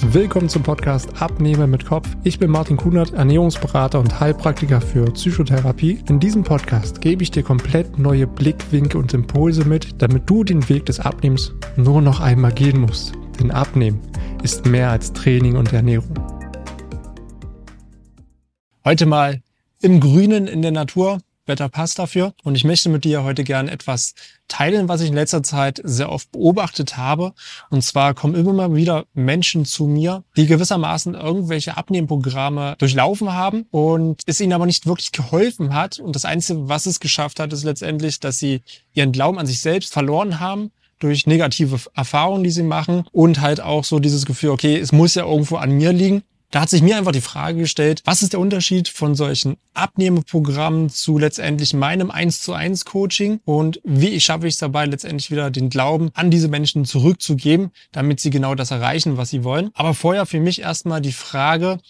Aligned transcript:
Willkommen 0.00 0.48
zum 0.48 0.62
Podcast 0.62 1.20
Abnehmer 1.20 1.66
mit 1.66 1.84
Kopf. 1.84 2.08
Ich 2.22 2.38
bin 2.38 2.52
Martin 2.52 2.76
Kunert, 2.76 3.14
Ernährungsberater 3.14 3.98
und 3.98 4.20
Heilpraktiker 4.20 4.80
für 4.80 5.10
Psychotherapie. 5.10 5.98
In 6.08 6.20
diesem 6.20 6.44
Podcast 6.44 7.00
gebe 7.00 7.24
ich 7.24 7.32
dir 7.32 7.42
komplett 7.42 7.98
neue 7.98 8.28
Blickwinkel 8.28 9.00
und 9.00 9.12
Impulse 9.12 9.64
mit, 9.64 10.00
damit 10.00 10.30
du 10.30 10.44
den 10.44 10.68
Weg 10.68 10.86
des 10.86 11.00
Abnehmens 11.00 11.52
nur 11.76 12.00
noch 12.00 12.20
einmal 12.20 12.52
gehen 12.52 12.80
musst. 12.80 13.12
Denn 13.40 13.50
Abnehmen 13.50 14.00
ist 14.44 14.66
mehr 14.66 14.90
als 14.90 15.12
Training 15.12 15.56
und 15.56 15.72
Ernährung. 15.72 16.14
Heute 18.84 19.04
mal 19.04 19.40
im 19.82 19.98
Grünen 19.98 20.46
in 20.46 20.62
der 20.62 20.72
Natur. 20.72 21.18
Wetter 21.48 21.68
passt 21.68 21.98
dafür. 21.98 22.34
Und 22.44 22.54
ich 22.54 22.64
möchte 22.64 22.88
mit 22.88 23.04
dir 23.04 23.24
heute 23.24 23.44
gerne 23.44 23.70
etwas 23.70 24.14
teilen, 24.46 24.88
was 24.88 25.00
ich 25.00 25.08
in 25.08 25.14
letzter 25.14 25.42
Zeit 25.42 25.80
sehr 25.84 26.10
oft 26.10 26.30
beobachtet 26.32 26.96
habe. 26.96 27.32
Und 27.70 27.82
zwar 27.82 28.14
kommen 28.14 28.34
immer 28.34 28.52
mal 28.52 28.74
wieder 28.74 29.06
Menschen 29.14 29.64
zu 29.64 29.86
mir, 29.86 30.24
die 30.36 30.46
gewissermaßen 30.46 31.14
irgendwelche 31.14 31.76
Abnehmprogramme 31.76 32.76
durchlaufen 32.78 33.32
haben 33.32 33.66
und 33.70 34.22
es 34.26 34.40
ihnen 34.40 34.52
aber 34.52 34.66
nicht 34.66 34.86
wirklich 34.86 35.12
geholfen 35.12 35.74
hat. 35.74 35.98
Und 35.98 36.14
das 36.14 36.24
Einzige, 36.24 36.68
was 36.68 36.86
es 36.86 37.00
geschafft 37.00 37.40
hat, 37.40 37.52
ist 37.52 37.64
letztendlich, 37.64 38.20
dass 38.20 38.38
sie 38.38 38.62
ihren 38.92 39.12
Glauben 39.12 39.38
an 39.38 39.46
sich 39.46 39.60
selbst 39.60 39.92
verloren 39.92 40.40
haben 40.40 40.70
durch 40.98 41.26
negative 41.26 41.78
Erfahrungen, 41.94 42.42
die 42.42 42.50
sie 42.50 42.62
machen 42.62 43.04
und 43.12 43.40
halt 43.40 43.60
auch 43.60 43.84
so 43.84 44.00
dieses 44.00 44.26
Gefühl, 44.26 44.50
okay, 44.50 44.76
es 44.76 44.92
muss 44.92 45.14
ja 45.14 45.24
irgendwo 45.24 45.56
an 45.56 45.70
mir 45.70 45.92
liegen 45.92 46.22
da 46.50 46.62
hat 46.62 46.70
sich 46.70 46.80
mir 46.80 46.96
einfach 46.96 47.12
die 47.12 47.20
Frage 47.20 47.58
gestellt, 47.58 48.02
was 48.06 48.22
ist 48.22 48.32
der 48.32 48.40
Unterschied 48.40 48.88
von 48.88 49.14
solchen 49.14 49.58
Abnehmeprogrammen 49.74 50.88
zu 50.88 51.18
letztendlich 51.18 51.74
meinem 51.74 52.10
1 52.10 52.40
zu 52.40 52.54
1 52.54 52.86
Coaching 52.86 53.40
und 53.44 53.80
wie 53.84 54.18
schaffe 54.20 54.46
ich 54.46 54.54
es 54.54 54.60
dabei, 54.60 54.86
letztendlich 54.86 55.30
wieder 55.30 55.50
den 55.50 55.68
Glauben 55.68 56.10
an 56.14 56.30
diese 56.30 56.48
Menschen 56.48 56.86
zurückzugeben, 56.86 57.70
damit 57.92 58.20
sie 58.20 58.30
genau 58.30 58.54
das 58.54 58.70
erreichen, 58.70 59.18
was 59.18 59.30
sie 59.30 59.44
wollen. 59.44 59.70
Aber 59.74 59.92
vorher 59.92 60.24
für 60.24 60.40
mich 60.40 60.60
erstmal 60.60 61.02
die 61.02 61.12
Frage, 61.12 61.80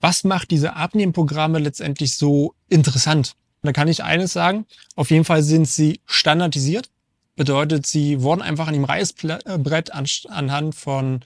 was 0.00 0.22
macht 0.22 0.52
diese 0.52 0.76
Abnehmprogramme 0.76 1.58
letztendlich 1.58 2.16
so 2.16 2.54
interessant? 2.68 3.34
da 3.62 3.72
kann 3.72 3.88
ich 3.88 4.04
eines 4.04 4.32
sagen, 4.32 4.66
auf 4.94 5.10
jeden 5.10 5.24
Fall 5.24 5.42
sind 5.42 5.66
sie 5.66 6.00
standardisiert. 6.06 6.90
Bedeutet, 7.34 7.86
sie 7.86 8.22
wurden 8.22 8.40
einfach 8.40 8.68
an 8.68 8.74
dem 8.74 8.84
Reißbrett 8.84 9.92
anhand 10.30 10.74
von 10.74 11.20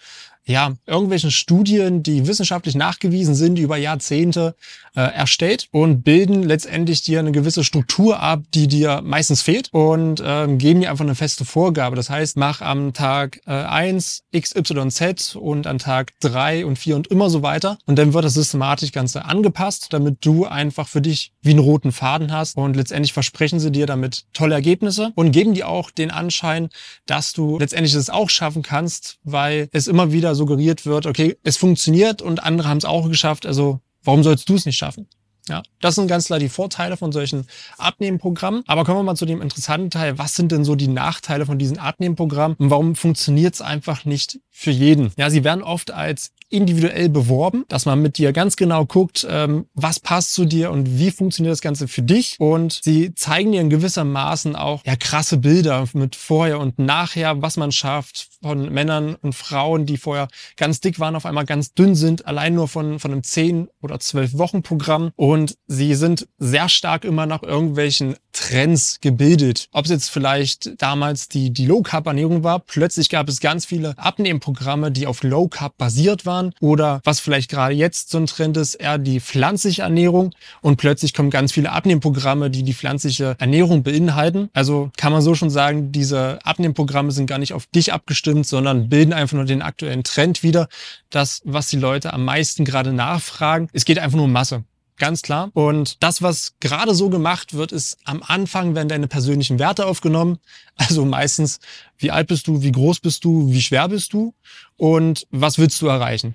ja, 0.44 0.72
irgendwelchen 0.86 1.30
Studien, 1.30 2.02
die 2.02 2.26
wissenschaftlich 2.26 2.74
nachgewiesen 2.74 3.34
sind, 3.34 3.58
über 3.58 3.76
Jahrzehnte 3.76 4.56
äh, 4.96 5.00
erstellt 5.00 5.68
und 5.70 6.02
bilden 6.02 6.42
letztendlich 6.42 7.02
dir 7.02 7.20
eine 7.20 7.32
gewisse 7.32 7.62
Struktur 7.62 8.20
ab, 8.20 8.42
die 8.52 8.66
dir 8.66 9.02
meistens 9.02 9.40
fehlt 9.40 9.68
und 9.72 10.22
ähm, 10.24 10.58
geben 10.58 10.80
dir 10.80 10.90
einfach 10.90 11.04
eine 11.04 11.14
feste 11.14 11.44
Vorgabe. 11.44 11.94
Das 11.94 12.10
heißt, 12.10 12.36
mach 12.36 12.60
am 12.60 12.92
Tag 12.92 13.40
äh, 13.46 13.52
1 13.52 14.24
XYZ 14.36 15.36
und 15.36 15.66
an 15.66 15.78
Tag 15.78 16.12
3 16.20 16.66
und 16.66 16.76
4 16.76 16.96
und 16.96 17.06
immer 17.06 17.30
so 17.30 17.42
weiter. 17.42 17.78
Und 17.86 17.96
dann 17.98 18.12
wird 18.12 18.24
das 18.24 18.34
systematisch 18.34 18.92
Ganze 18.92 19.24
angepasst, 19.24 19.88
damit 19.90 20.24
du 20.26 20.46
einfach 20.46 20.88
für 20.88 21.00
dich 21.00 21.32
wie 21.40 21.50
einen 21.50 21.60
roten 21.60 21.92
Faden 21.92 22.32
hast. 22.32 22.56
Und 22.56 22.74
letztendlich 22.74 23.12
versprechen 23.12 23.60
sie 23.60 23.70
dir 23.70 23.86
damit 23.86 24.24
tolle 24.32 24.54
Ergebnisse 24.54 25.12
und 25.14 25.30
geben 25.30 25.54
dir 25.54 25.68
auch 25.68 25.90
den 25.90 26.10
Anschein, 26.10 26.68
dass 27.06 27.32
du 27.32 27.58
letztendlich 27.58 27.94
das 27.94 28.10
auch 28.10 28.28
schaffen 28.28 28.62
kannst, 28.62 29.18
weil 29.22 29.68
es 29.72 29.86
immer 29.86 30.12
wieder 30.12 30.31
suggeriert 30.34 30.86
wird, 30.86 31.06
okay, 31.06 31.36
es 31.42 31.56
funktioniert 31.56 32.22
und 32.22 32.42
andere 32.42 32.68
haben 32.68 32.78
es 32.78 32.84
auch 32.84 33.08
geschafft, 33.08 33.46
also 33.46 33.80
warum 34.04 34.22
sollst 34.22 34.48
du 34.48 34.54
es 34.54 34.66
nicht 34.66 34.76
schaffen? 34.76 35.06
Ja, 35.48 35.62
das 35.80 35.96
sind 35.96 36.06
ganz 36.06 36.26
klar 36.26 36.38
die 36.38 36.48
Vorteile 36.48 36.96
von 36.96 37.10
solchen 37.10 37.46
Abnehmprogrammen. 37.76 38.62
Aber 38.68 38.84
kommen 38.84 38.98
wir 38.98 39.02
mal 39.02 39.16
zu 39.16 39.26
dem 39.26 39.42
interessanten 39.42 39.90
Teil. 39.90 40.16
Was 40.16 40.36
sind 40.36 40.52
denn 40.52 40.64
so 40.64 40.76
die 40.76 40.86
Nachteile 40.86 41.46
von 41.46 41.58
diesen 41.58 41.78
Abnehmprogrammen 41.78 42.56
und 42.58 42.70
warum 42.70 42.94
funktioniert 42.94 43.54
es 43.54 43.60
einfach 43.60 44.04
nicht 44.04 44.38
für 44.50 44.70
jeden? 44.70 45.12
Ja, 45.16 45.30
sie 45.30 45.42
werden 45.42 45.64
oft 45.64 45.90
als 45.90 46.30
individuell 46.52 47.08
beworben, 47.08 47.64
dass 47.68 47.86
man 47.86 48.00
mit 48.02 48.18
dir 48.18 48.32
ganz 48.32 48.56
genau 48.56 48.84
guckt, 48.84 49.26
ähm, 49.28 49.66
was 49.74 50.00
passt 50.00 50.34
zu 50.34 50.44
dir 50.44 50.70
und 50.70 50.98
wie 50.98 51.10
funktioniert 51.10 51.52
das 51.52 51.60
Ganze 51.60 51.88
für 51.88 52.02
dich. 52.02 52.36
Und 52.38 52.80
sie 52.82 53.14
zeigen 53.14 53.52
dir 53.52 53.60
in 53.60 53.70
gewissermaßen 53.70 54.56
auch 54.56 54.84
ja 54.84 54.96
krasse 54.96 55.38
Bilder 55.38 55.86
mit 55.94 56.16
vorher 56.16 56.60
und 56.60 56.78
nachher, 56.78 57.40
was 57.42 57.56
man 57.56 57.72
schafft 57.72 58.28
von 58.42 58.72
Männern 58.72 59.14
und 59.14 59.34
Frauen, 59.34 59.86
die 59.86 59.96
vorher 59.96 60.28
ganz 60.56 60.80
dick 60.80 60.98
waren, 60.98 61.16
auf 61.16 61.26
einmal 61.26 61.46
ganz 61.46 61.74
dünn 61.74 61.94
sind, 61.94 62.26
allein 62.26 62.54
nur 62.54 62.68
von, 62.68 62.98
von 62.98 63.12
einem 63.12 63.22
10 63.22 63.68
oder 63.80 64.00
12 64.00 64.36
Wochen 64.36 64.62
Programm. 64.62 65.12
Und 65.16 65.56
sie 65.66 65.94
sind 65.94 66.28
sehr 66.38 66.68
stark 66.68 67.04
immer 67.04 67.26
nach 67.26 67.42
irgendwelchen 67.42 68.16
Trends 68.32 68.98
gebildet. 69.00 69.68
Ob 69.72 69.84
es 69.84 69.90
jetzt 69.90 70.08
vielleicht 70.08 70.82
damals 70.82 71.28
die, 71.28 71.52
die 71.52 71.66
Low 71.66 71.82
Carb 71.82 72.06
Ernährung 72.06 72.42
war, 72.42 72.58
plötzlich 72.58 73.08
gab 73.08 73.28
es 73.28 73.40
ganz 73.40 73.64
viele 73.64 73.96
Abnehmprogramme, 73.96 74.90
die 74.90 75.06
auf 75.06 75.22
Low 75.22 75.48
Carb 75.48 75.76
basiert 75.76 76.26
waren 76.26 76.41
waren 76.42 76.54
oder 76.60 77.00
was 77.04 77.20
vielleicht 77.20 77.50
gerade 77.50 77.74
jetzt 77.74 78.10
so 78.10 78.18
ein 78.18 78.26
Trend 78.26 78.56
ist, 78.56 78.74
eher 78.74 78.98
die 78.98 79.20
pflanzliche 79.20 79.82
Ernährung 79.82 80.34
und 80.60 80.76
plötzlich 80.76 81.14
kommen 81.14 81.30
ganz 81.30 81.52
viele 81.52 81.70
Abnehmprogramme, 81.70 82.50
die 82.50 82.62
die 82.62 82.74
pflanzliche 82.74 83.36
Ernährung 83.38 83.82
beinhalten. 83.82 84.50
Also 84.52 84.90
kann 84.96 85.12
man 85.12 85.22
so 85.22 85.34
schon 85.34 85.50
sagen, 85.50 85.92
diese 85.92 86.38
Abnehmprogramme 86.44 87.12
sind 87.12 87.26
gar 87.26 87.38
nicht 87.38 87.52
auf 87.52 87.66
dich 87.66 87.92
abgestimmt, 87.92 88.46
sondern 88.46 88.88
bilden 88.88 89.12
einfach 89.12 89.36
nur 89.36 89.44
den 89.44 89.62
aktuellen 89.62 90.04
Trend 90.04 90.42
wieder. 90.42 90.68
Das, 91.10 91.42
was 91.44 91.68
die 91.68 91.76
Leute 91.76 92.12
am 92.12 92.24
meisten 92.24 92.64
gerade 92.64 92.92
nachfragen. 92.92 93.68
Es 93.72 93.84
geht 93.84 93.98
einfach 93.98 94.16
nur 94.16 94.26
um 94.26 94.32
Masse. 94.32 94.64
Ganz 94.98 95.22
klar. 95.22 95.50
Und 95.54 96.02
das, 96.02 96.22
was 96.22 96.54
gerade 96.60 96.94
so 96.94 97.08
gemacht 97.10 97.54
wird, 97.54 97.72
ist 97.72 97.96
am 98.04 98.22
Anfang 98.22 98.74
werden 98.74 98.88
deine 98.88 99.08
persönlichen 99.08 99.58
Werte 99.58 99.86
aufgenommen. 99.86 100.38
Also 100.76 101.04
meistens, 101.04 101.60
wie 101.98 102.10
alt 102.10 102.28
bist 102.28 102.46
du, 102.46 102.62
wie 102.62 102.72
groß 102.72 103.00
bist 103.00 103.24
du, 103.24 103.52
wie 103.52 103.60
schwer 103.60 103.88
bist 103.88 104.14
du 104.14 104.34
und 104.78 105.26
was 105.30 105.58
willst 105.58 105.80
du 105.82 105.86
erreichen. 105.86 106.34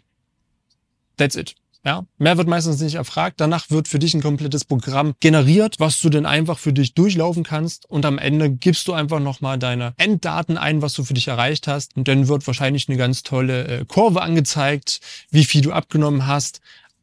That's 1.18 1.36
it. 1.36 1.56
Ja, 1.88 2.06
mehr 2.18 2.38
wird 2.38 2.48
meistens 2.48 2.82
nicht 2.82 2.96
erfragt. 2.96 3.40
Danach 3.40 3.70
wird 3.70 3.88
für 3.88 3.98
dich 3.98 4.14
ein 4.14 4.22
komplettes 4.22 4.66
Programm 4.66 5.14
generiert, 5.22 5.76
was 5.80 6.00
du 6.02 6.10
denn 6.10 6.26
einfach 6.26 6.60
für 6.60 6.74
dich 6.74 6.94
durchlaufen 6.94 7.44
kannst. 7.44 7.90
Und 7.90 8.06
am 8.06 8.18
Ende 8.18 8.50
gibst 8.50 8.88
du 8.88 8.94
einfach 8.94 9.20
nochmal 9.20 9.58
deine 9.58 9.94
Enddaten 9.96 10.58
ein, 10.58 10.82
was 10.82 10.94
du 10.94 11.04
für 11.04 11.14
dich 11.14 11.30
erreicht 11.30 11.68
hast. 11.68 11.96
Und 11.96 12.08
dann 12.08 12.28
wird 12.28 12.46
wahrscheinlich 12.46 12.90
eine 12.90 12.98
ganz 12.98 13.24
tolle 13.24 13.68
äh, 13.68 13.86
Kurve 13.86 14.22
angezeigt, 14.22 15.00
wie 15.32 15.46
viel 15.46 15.62
du 15.62 15.72
abgenommen 15.72 16.28
hast. 16.28 16.60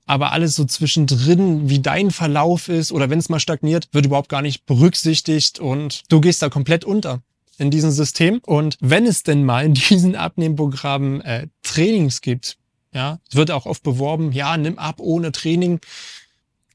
Aber 0.07 0.33
alles 0.33 0.55
so 0.55 0.65
zwischendrin, 0.65 1.69
wie 1.71 1.81
dein 1.81 2.11
Verlauf 2.11 2.69
ist 2.69 2.93
oder 2.93 3.09
wenn 3.09 3.19
es 3.19 3.31
mal 3.31 3.41
stagniert, 3.41 3.89
wird 3.93 4.07
überhaupt 4.07 4.29
gar 4.29 4.43
nicht 4.43 4.67
berücksichtigt 4.67 5.59
und 5.59 6.03
du 6.09 6.21
gehst 6.21 6.43
da 6.43 6.51
komplett 6.51 6.85
unter 6.85 7.23
in 7.59 7.71
diesem 7.71 7.91
System. 7.91 8.41
Und 8.45 8.77
wenn 8.81 9.07
es 9.07 9.23
denn 9.23 9.45
mal 9.45 9.65
in 9.65 9.75
diesen 9.75 10.17
Abnehmprogrammen 10.17 11.21
äh, 11.23 11.47
Trainings 11.63 12.21
gibt, 12.21 12.59
ja, 12.93 13.19
es 13.29 13.35
wird 13.35 13.51
auch 13.51 13.67
oft 13.67 13.83
beworben, 13.83 14.33
ja, 14.33 14.57
nimm 14.57 14.79
ab 14.79 14.97
ohne 15.01 15.33
Training. 15.33 15.81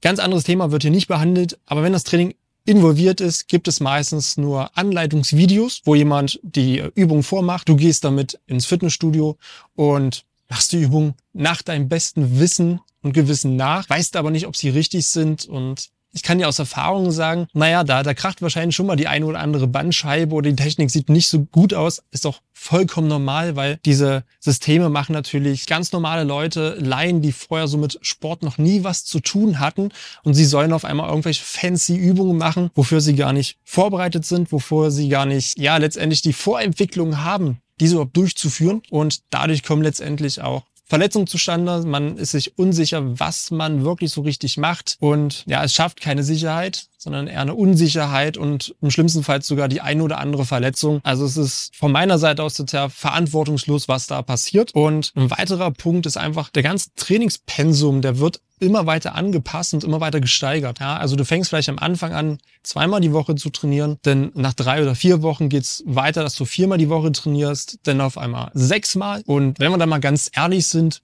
Ganz 0.01 0.19
anderes 0.19 0.43
Thema 0.43 0.71
wird 0.71 0.81
hier 0.81 0.91
nicht 0.91 1.07
behandelt, 1.07 1.57
aber 1.65 1.83
wenn 1.83 1.93
das 1.93 2.03
Training 2.03 2.35
involviert 2.65 3.21
ist, 3.21 3.47
gibt 3.47 3.67
es 3.67 3.79
meistens 3.79 4.37
nur 4.37 4.77
Anleitungsvideos, 4.77 5.81
wo 5.85 5.95
jemand 5.95 6.39
die 6.43 6.83
Übung 6.93 7.23
vormacht. 7.23 7.69
Du 7.69 7.75
gehst 7.75 8.03
damit 8.03 8.39
ins 8.47 8.65
Fitnessstudio 8.65 9.37
und 9.75 10.25
machst 10.49 10.71
die 10.73 10.81
Übung 10.81 11.15
nach 11.33 11.61
deinem 11.61 11.89
besten 11.89 12.39
Wissen 12.39 12.79
und 13.01 13.13
Gewissen 13.13 13.55
nach, 13.55 13.89
weißt 13.89 14.15
aber 14.15 14.31
nicht, 14.31 14.47
ob 14.47 14.55
sie 14.55 14.69
richtig 14.69 15.07
sind. 15.07 15.45
Und 15.45 15.89
ich 16.11 16.23
kann 16.23 16.39
dir 16.39 16.47
aus 16.47 16.57
Erfahrung 16.57 17.11
sagen, 17.11 17.47
naja, 17.53 17.83
da, 17.83 18.01
da 18.01 18.13
kracht 18.13 18.41
wahrscheinlich 18.41 18.75
schon 18.75 18.87
mal 18.87 18.95
die 18.95 19.07
eine 19.07 19.25
oder 19.25 19.39
andere 19.39 19.67
Bandscheibe 19.67 20.33
oder 20.33 20.49
die 20.49 20.55
Technik 20.55 20.89
sieht 20.89 21.09
nicht 21.09 21.29
so 21.29 21.45
gut 21.45 21.73
aus. 21.73 22.01
Ist 22.11 22.25
doch 22.25 22.41
vollkommen 22.51 23.07
normal, 23.07 23.55
weil 23.55 23.79
diese 23.85 24.23
Systeme 24.39 24.89
machen 24.89 25.13
natürlich 25.13 25.67
ganz 25.67 25.91
normale 25.91 26.23
Leute, 26.23 26.75
Laien, 26.79 27.21
die 27.21 27.31
vorher 27.31 27.67
so 27.67 27.77
mit 27.77 27.99
Sport 28.01 28.41
noch 28.41 28.57
nie 28.57 28.83
was 28.83 29.05
zu 29.05 29.19
tun 29.19 29.59
hatten. 29.59 29.89
Und 30.23 30.33
sie 30.33 30.45
sollen 30.45 30.73
auf 30.73 30.83
einmal 30.83 31.09
irgendwelche 31.09 31.43
fancy 31.43 31.95
Übungen 31.95 32.37
machen, 32.37 32.71
wofür 32.73 33.01
sie 33.01 33.15
gar 33.15 33.31
nicht 33.31 33.57
vorbereitet 33.63 34.25
sind, 34.25 34.51
wofür 34.51 34.89
sie 34.89 35.09
gar 35.09 35.25
nicht, 35.25 35.59
ja, 35.59 35.77
letztendlich 35.77 36.21
die 36.21 36.33
Vorentwicklung 36.33 37.23
haben, 37.23 37.61
diese 37.79 37.93
überhaupt 37.95 38.17
durchzuführen. 38.17 38.81
Und 38.89 39.21
dadurch 39.29 39.61
kommen 39.63 39.83
letztendlich 39.83 40.41
auch 40.41 40.63
Verletzung 40.89 41.27
zustande, 41.27 41.83
man 41.85 42.17
ist 42.17 42.31
sich 42.31 42.57
unsicher, 42.57 43.19
was 43.19 43.51
man 43.51 43.83
wirklich 43.83 44.11
so 44.11 44.21
richtig 44.21 44.57
macht. 44.57 44.97
Und 44.99 45.43
ja, 45.45 45.63
es 45.63 45.75
schafft 45.75 46.01
keine 46.01 46.23
Sicherheit, 46.23 46.88
sondern 46.99 47.27
eher 47.27 47.39
eine 47.39 47.55
Unsicherheit 47.55 48.35
und 48.35 48.75
im 48.81 48.91
schlimmsten 48.91 49.23
Fall 49.23 49.41
sogar 49.41 49.69
die 49.69 49.79
eine 49.79 50.03
oder 50.03 50.19
andere 50.19 50.45
Verletzung. 50.45 50.99
Also 51.03 51.23
es 51.23 51.37
ist 51.37 51.73
von 51.73 51.93
meiner 51.93 52.19
Seite 52.19 52.43
aus 52.43 52.55
total 52.55 52.89
verantwortungslos, 52.89 53.87
was 53.87 54.07
da 54.07 54.21
passiert. 54.21 54.75
Und 54.75 55.13
ein 55.15 55.31
weiterer 55.31 55.71
Punkt 55.71 56.05
ist 56.05 56.17
einfach 56.17 56.49
der 56.49 56.61
ganze 56.61 56.93
Trainingspensum, 56.95 58.01
der 58.01 58.19
wird 58.19 58.41
immer 58.59 58.85
weiter 58.85 59.15
angepasst 59.15 59.73
und 59.73 59.85
immer 59.85 60.01
weiter 60.01 60.19
gesteigert. 60.19 60.81
Ja, 60.81 60.97
also 60.97 61.15
du 61.15 61.23
fängst 61.23 61.49
vielleicht 61.49 61.69
am 61.69 61.79
Anfang 61.79 62.11
an, 62.11 62.39
zweimal 62.63 62.99
die 62.99 63.13
Woche 63.13 63.35
zu 63.35 63.49
trainieren, 63.49 63.97
denn 64.03 64.33
nach 64.35 64.53
drei 64.53 64.81
oder 64.81 64.93
vier 64.93 65.21
Wochen 65.21 65.47
geht's 65.47 65.81
weiter, 65.85 66.21
dass 66.21 66.35
du 66.35 66.43
viermal 66.43 66.77
die 66.77 66.89
Woche 66.89 67.13
trainierst, 67.13 67.79
dann 67.83 68.01
auf 68.01 68.17
einmal 68.17 68.51
sechsmal. 68.53 69.23
Und 69.25 69.57
wenn 69.61 69.71
wir 69.71 69.77
dann 69.77 69.87
mal 69.87 69.99
ganz 69.99 70.29
ehrlich 70.33 70.67
sind, 70.67 71.01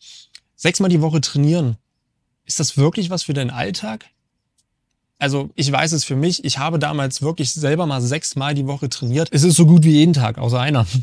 sechsmal 0.57 0.89
die 0.89 1.01
Woche 1.01 1.21
trainieren, 1.21 1.77
ist 2.44 2.59
das 2.59 2.75
wirklich 2.75 3.09
was 3.09 3.24
für 3.24 3.33
deinen 3.33 3.50
Alltag? 3.50 4.06
Also 5.17 5.50
ich 5.56 5.71
weiß 5.71 5.94
es 5.94 6.03
für 6.03 6.15
mich, 6.15 6.44
ich 6.44 6.57
habe 6.57 6.79
damals 6.79 7.21
wirklich 7.21 7.51
selber 7.53 7.85
mal 7.85 8.01
sechsmal 8.01 8.53
die 8.53 8.67
Woche 8.67 8.89
trainiert. 8.89 9.29
Es 9.31 9.44
ist 9.44 9.56
so 9.56 9.65
gut 9.65 9.83
wie 9.83 9.91
jeden 9.91 10.13
Tag, 10.13 10.38
außer 10.38 10.59
einer. 10.59 10.85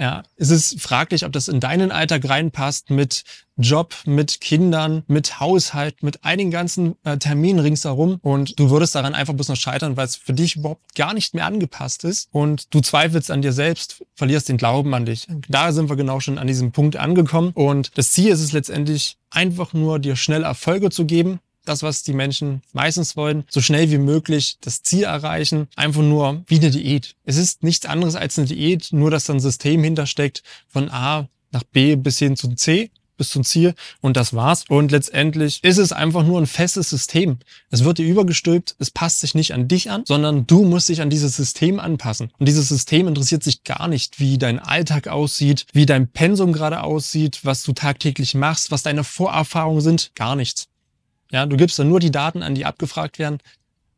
Ja, 0.00 0.22
es 0.36 0.50
ist 0.50 0.80
fraglich, 0.80 1.24
ob 1.24 1.32
das 1.32 1.48
in 1.48 1.58
deinen 1.58 1.90
Alltag 1.90 2.28
reinpasst 2.28 2.90
mit 2.90 3.24
Job, 3.56 3.96
mit 4.06 4.40
Kindern, 4.40 5.02
mit 5.08 5.40
Haushalt, 5.40 6.04
mit 6.04 6.24
einigen 6.24 6.52
ganzen 6.52 6.94
äh, 7.02 7.18
Terminen 7.18 7.58
ringsherum 7.58 8.20
und 8.22 8.60
du 8.60 8.70
würdest 8.70 8.94
daran 8.94 9.16
einfach 9.16 9.34
bloß 9.34 9.48
noch 9.48 9.56
scheitern, 9.56 9.96
weil 9.96 10.04
es 10.04 10.14
für 10.14 10.32
dich 10.32 10.54
überhaupt 10.54 10.94
gar 10.94 11.14
nicht 11.14 11.34
mehr 11.34 11.46
angepasst 11.46 12.04
ist 12.04 12.28
und 12.30 12.72
du 12.72 12.80
zweifelst 12.80 13.32
an 13.32 13.42
dir 13.42 13.52
selbst, 13.52 14.04
verlierst 14.14 14.48
den 14.48 14.56
Glauben 14.56 14.94
an 14.94 15.04
dich. 15.04 15.26
Da 15.48 15.72
sind 15.72 15.88
wir 15.88 15.96
genau 15.96 16.20
schon 16.20 16.38
an 16.38 16.46
diesem 16.46 16.70
Punkt 16.70 16.94
angekommen 16.94 17.50
und 17.54 17.98
das 17.98 18.12
Ziel 18.12 18.30
ist 18.30 18.40
es 18.40 18.52
letztendlich 18.52 19.16
einfach 19.30 19.72
nur 19.72 19.98
dir 19.98 20.14
schnell 20.14 20.44
Erfolge 20.44 20.90
zu 20.90 21.06
geben, 21.06 21.40
das, 21.68 21.82
was 21.82 22.02
die 22.02 22.12
Menschen 22.12 22.62
meistens 22.72 23.16
wollen, 23.16 23.44
so 23.48 23.60
schnell 23.60 23.90
wie 23.90 23.98
möglich 23.98 24.56
das 24.60 24.82
Ziel 24.82 25.04
erreichen, 25.04 25.68
einfach 25.76 26.02
nur 26.02 26.42
wie 26.46 26.58
eine 26.58 26.70
Diät. 26.70 27.14
Es 27.24 27.36
ist 27.36 27.62
nichts 27.62 27.86
anderes 27.86 28.14
als 28.14 28.38
eine 28.38 28.48
Diät, 28.48 28.88
nur 28.92 29.10
dass 29.10 29.24
da 29.24 29.34
ein 29.34 29.40
System 29.40 29.82
hintersteckt 29.84 30.42
von 30.68 30.90
A 30.90 31.28
nach 31.50 31.62
B 31.64 31.96
bis 31.96 32.18
hin 32.18 32.36
zu 32.36 32.54
C 32.54 32.90
bis 33.18 33.30
zum 33.30 33.44
Ziel 33.44 33.74
und 34.00 34.16
das 34.16 34.32
war's. 34.32 34.64
Und 34.68 34.90
letztendlich 34.92 35.62
ist 35.62 35.76
es 35.76 35.92
einfach 35.92 36.24
nur 36.24 36.40
ein 36.40 36.46
festes 36.46 36.88
System. 36.88 37.38
Es 37.68 37.84
wird 37.84 37.98
dir 37.98 38.06
übergestülpt, 38.06 38.76
es 38.78 38.90
passt 38.90 39.20
sich 39.20 39.34
nicht 39.34 39.52
an 39.52 39.68
dich 39.68 39.90
an, 39.90 40.04
sondern 40.06 40.46
du 40.46 40.64
musst 40.64 40.88
dich 40.88 41.02
an 41.02 41.10
dieses 41.10 41.36
System 41.36 41.80
anpassen. 41.80 42.30
Und 42.38 42.46
dieses 42.46 42.68
System 42.68 43.08
interessiert 43.08 43.42
sich 43.42 43.64
gar 43.64 43.88
nicht, 43.88 44.20
wie 44.20 44.38
dein 44.38 44.58
Alltag 44.58 45.08
aussieht, 45.08 45.66
wie 45.72 45.84
dein 45.84 46.08
Pensum 46.08 46.52
gerade 46.52 46.82
aussieht, 46.82 47.40
was 47.42 47.62
du 47.64 47.72
tagtäglich 47.72 48.34
machst, 48.34 48.70
was 48.70 48.84
deine 48.84 49.04
Vorerfahrungen 49.04 49.82
sind, 49.82 50.12
gar 50.14 50.36
nichts. 50.36 50.68
Ja, 51.30 51.46
du 51.46 51.56
gibst 51.56 51.78
dann 51.78 51.88
nur 51.88 52.00
die 52.00 52.10
Daten 52.10 52.42
an, 52.42 52.54
die 52.54 52.64
abgefragt 52.64 53.18
werden. 53.18 53.38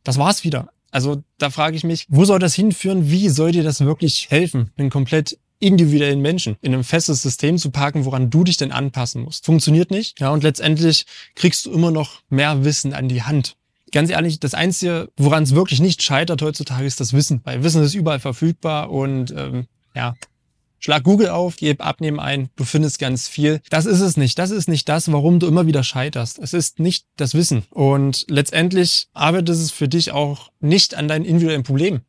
Das 0.05 0.19
war's 0.19 0.45
wieder. 0.45 0.71
Also 0.91 1.23
da 1.39 1.51
frage 1.51 1.77
ich 1.77 1.85
mich, 1.85 2.07
wo 2.09 2.25
soll 2.25 2.39
das 2.39 2.55
hinführen? 2.55 3.11
Wie 3.11 3.29
soll 3.29 3.53
dir 3.53 3.63
das 3.63 3.81
wirklich 3.81 4.31
helfen, 4.31 4.71
einen 4.77 4.91
komplett 4.91 5.39
individuellen 5.61 6.21
Menschen 6.21 6.57
in 6.63 6.75
ein 6.75 6.85
festes 6.85 7.23
System 7.23 7.59
zu 7.59 7.71
parken, 7.71 8.05
woran 8.05 8.31
du 8.31 8.45
dich 8.45 8.57
denn 8.57 8.73
anpassen 8.73 9.23
musst? 9.23 9.45
Funktioniert 9.45 9.91
nicht. 9.91 10.19
Ja, 10.19 10.31
und 10.31 10.43
letztendlich 10.43 11.07
kriegst 11.35 11.67
du 11.67 11.71
immer 11.71 11.91
noch 11.91 12.23
mehr 12.31 12.65
Wissen 12.65 12.95
an 12.95 13.09
die 13.09 13.23
Hand. 13.23 13.57
Ganz 13.93 14.11
ehrlich, 14.11 14.41
das 14.41 14.55
Einzige, 14.55 15.11
woran 15.17 15.43
es 15.43 15.55
wirklich 15.55 15.81
nicht 15.81 16.03
scheitert 16.03 16.43
heutzutage, 16.43 16.87
ist 16.87 17.01
das 17.01 17.13
Wissen. 17.13 17.41
Weil 17.45 17.63
Wissen 17.63 17.83
ist 17.83 17.95
überall 17.95 18.21
verfügbar 18.21 18.91
und 18.91 19.33
ähm, 19.33 19.67
ja, 19.95 20.15
Schlag 20.81 21.05
Google 21.05 21.29
auf, 21.29 21.57
gib 21.57 21.85
Abnehmen 21.85 22.19
ein, 22.19 22.49
du 22.57 22.65
findest 22.65 22.99
ganz 22.99 23.29
viel. 23.29 23.61
Das 23.69 23.85
ist 23.85 24.01
es 24.01 24.17
nicht. 24.17 24.39
Das 24.39 24.51
ist 24.51 24.67
nicht 24.67 24.89
das, 24.89 25.13
warum 25.13 25.39
du 25.39 25.47
immer 25.47 25.67
wieder 25.67 25.85
scheiterst. 25.85 26.39
Es 26.39 26.55
ist 26.55 26.79
nicht 26.79 27.05
das 27.17 27.35
Wissen. 27.35 27.65
Und 27.71 28.25
letztendlich 28.29 29.09
arbeitet 29.13 29.51
es 29.51 29.71
für 29.71 29.89
dich 29.89 30.13
auch 30.13 30.51
nicht 30.59 30.95
an 30.95 31.07
deinen 31.07 31.27
individuellen 31.27 31.65
Problemen. 31.65 32.01